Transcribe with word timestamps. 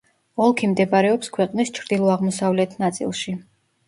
ოლქი 0.43 0.69
მდებარეობს 0.69 1.29
ქვეყნის 1.35 1.71
ჩრდილო-აღმოსავლეთ 1.79 2.73
ნაწილში. 2.85 3.35